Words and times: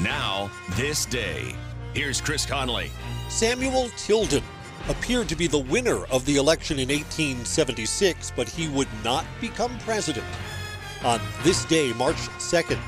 Now, 0.00 0.50
this 0.72 1.06
day. 1.06 1.54
Here's 1.94 2.20
Chris 2.20 2.44
Conley. 2.44 2.90
Samuel 3.28 3.90
Tilden 3.96 4.42
appeared 4.88 5.28
to 5.28 5.36
be 5.36 5.46
the 5.46 5.60
winner 5.60 6.04
of 6.06 6.24
the 6.26 6.36
election 6.36 6.80
in 6.80 6.88
1876, 6.88 8.32
but 8.34 8.48
he 8.48 8.66
would 8.68 8.88
not 9.04 9.24
become 9.40 9.78
president. 9.80 10.26
On 11.04 11.20
this 11.44 11.64
day, 11.66 11.92
March 11.92 12.16
2nd, 12.38 12.78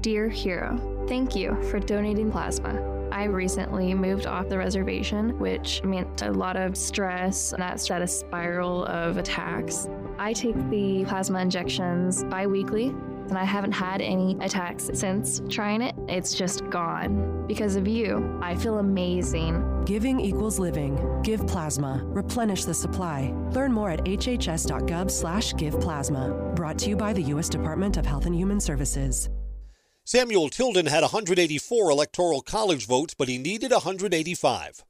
Dear 0.00 0.28
Hero, 0.28 1.04
thank 1.08 1.34
you 1.34 1.60
for 1.64 1.80
donating 1.80 2.30
plasma. 2.30 2.80
I 3.10 3.24
recently 3.24 3.92
moved 3.92 4.26
off 4.26 4.48
the 4.48 4.58
reservation, 4.58 5.36
which 5.40 5.82
meant 5.82 6.22
a 6.22 6.30
lot 6.30 6.56
of 6.56 6.76
stress, 6.76 7.52
and 7.52 7.60
that 7.60 7.80
set 7.80 8.00
a 8.00 8.06
spiral 8.06 8.84
of 8.84 9.16
attacks. 9.16 9.88
I 10.18 10.32
take 10.34 10.54
the 10.70 11.04
plasma 11.04 11.40
injections 11.40 12.22
bi 12.24 12.46
weekly, 12.46 12.94
and 13.28 13.38
I 13.38 13.44
haven't 13.44 13.72
had 13.72 14.00
any 14.00 14.36
attacks 14.40 14.90
since 14.94 15.40
trying 15.48 15.82
it. 15.82 15.94
It's 16.08 16.34
just 16.34 16.68
gone. 16.70 17.46
Because 17.46 17.76
of 17.76 17.86
you, 17.86 18.38
I 18.42 18.54
feel 18.54 18.78
amazing. 18.78 19.84
Giving 19.84 20.20
equals 20.20 20.58
living. 20.58 21.20
Give 21.22 21.46
plasma. 21.46 22.02
Replenish 22.04 22.64
the 22.64 22.74
supply. 22.74 23.34
Learn 23.52 23.72
more 23.72 23.90
at 23.90 24.04
hhs.gov 24.04 25.10
slash 25.10 25.54
give 25.54 25.80
plasma. 25.80 26.30
Brought 26.54 26.78
to 26.80 26.90
you 26.90 26.96
by 26.96 27.12
the 27.12 27.22
U.S. 27.22 27.48
Department 27.48 27.96
of 27.96 28.06
Health 28.06 28.26
and 28.26 28.34
Human 28.34 28.60
Services. 28.60 29.28
Samuel 30.04 30.48
Tilden 30.48 30.86
had 30.86 31.02
184 31.02 31.90
electoral 31.90 32.40
college 32.40 32.86
votes, 32.86 33.14
but 33.14 33.28
he 33.28 33.36
needed 33.36 33.72
185. 33.72 34.84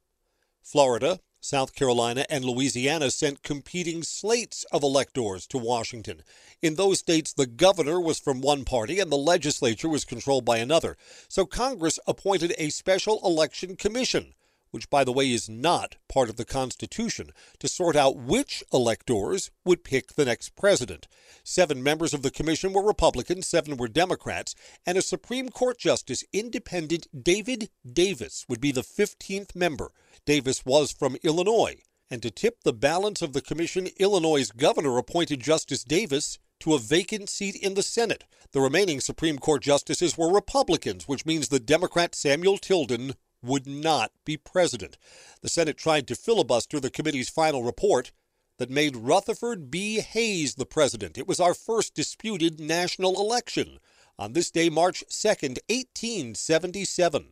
Florida, 0.62 1.18
South 1.40 1.74
Carolina, 1.74 2.26
and 2.28 2.44
Louisiana 2.44 3.10
sent 3.10 3.42
competing 3.42 4.02
slates 4.02 4.64
of 4.72 4.82
electors 4.82 5.46
to 5.48 5.58
Washington. 5.58 6.22
In 6.60 6.74
those 6.74 6.98
states, 6.98 7.32
the 7.32 7.46
governor 7.46 8.00
was 8.00 8.18
from 8.18 8.40
one 8.40 8.64
party 8.64 8.98
and 8.98 9.12
the 9.12 9.16
legislature 9.16 9.88
was 9.88 10.04
controlled 10.04 10.44
by 10.44 10.58
another. 10.58 10.96
So 11.28 11.46
Congress 11.46 11.98
appointed 12.06 12.54
a 12.58 12.70
special 12.70 13.20
election 13.24 13.76
commission 13.76 14.34
which, 14.70 14.90
by 14.90 15.04
the 15.04 15.12
way, 15.12 15.30
is 15.30 15.48
not 15.48 15.96
part 16.08 16.28
of 16.28 16.36
the 16.36 16.44
Constitution, 16.44 17.30
to 17.58 17.68
sort 17.68 17.96
out 17.96 18.16
which 18.16 18.62
electors 18.72 19.50
would 19.64 19.84
pick 19.84 20.14
the 20.14 20.24
next 20.24 20.56
president. 20.56 21.08
Seven 21.44 21.82
members 21.82 22.12
of 22.12 22.22
the 22.22 22.30
commission 22.30 22.72
were 22.72 22.82
Republicans, 22.82 23.46
seven 23.46 23.76
were 23.76 23.88
Democrats, 23.88 24.54
and 24.86 24.98
a 24.98 25.02
Supreme 25.02 25.48
Court 25.48 25.78
Justice, 25.78 26.24
independent 26.32 27.06
David 27.24 27.70
Davis, 27.90 28.44
would 28.48 28.60
be 28.60 28.72
the 28.72 28.82
15th 28.82 29.54
member. 29.54 29.92
Davis 30.24 30.64
was 30.64 30.92
from 30.92 31.16
Illinois. 31.22 31.76
And 32.10 32.22
to 32.22 32.30
tip 32.30 32.62
the 32.62 32.72
balance 32.72 33.20
of 33.20 33.34
the 33.34 33.42
commission, 33.42 33.88
Illinois' 33.98 34.50
governor 34.50 34.96
appointed 34.96 35.40
Justice 35.40 35.84
Davis 35.84 36.38
to 36.60 36.74
a 36.74 36.78
vacant 36.78 37.28
seat 37.28 37.54
in 37.54 37.74
the 37.74 37.82
Senate. 37.82 38.24
The 38.52 38.60
remaining 38.60 39.00
Supreme 39.00 39.38
Court 39.38 39.62
justices 39.62 40.16
were 40.16 40.32
Republicans, 40.32 41.06
which 41.06 41.26
means 41.26 41.48
the 41.48 41.60
Democrat 41.60 42.14
Samuel 42.14 42.58
Tilden 42.58 43.14
would 43.42 43.66
not 43.66 44.12
be 44.24 44.36
president. 44.36 44.98
The 45.42 45.48
Senate 45.48 45.76
tried 45.76 46.06
to 46.08 46.14
filibuster 46.14 46.80
the 46.80 46.90
committee's 46.90 47.28
final 47.28 47.62
report 47.62 48.12
that 48.58 48.70
made 48.70 48.96
Rutherford 48.96 49.70
B. 49.70 50.00
Hayes 50.00 50.56
the 50.56 50.66
president. 50.66 51.16
It 51.16 51.28
was 51.28 51.40
our 51.40 51.54
first 51.54 51.94
disputed 51.94 52.58
national 52.60 53.14
election 53.14 53.78
on 54.18 54.32
this 54.32 54.50
day, 54.50 54.68
March 54.68 55.04
2nd, 55.08 55.58
1877. 55.68 57.26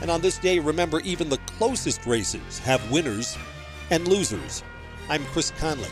And 0.00 0.10
on 0.10 0.20
this 0.20 0.38
day, 0.38 0.58
remember, 0.58 1.00
even 1.00 1.28
the 1.28 1.38
closest 1.38 2.04
races 2.06 2.58
have 2.58 2.90
winners 2.90 3.38
and 3.90 4.08
losers. 4.08 4.64
I'm 5.08 5.24
Chris 5.26 5.52
Conley. 5.58 5.88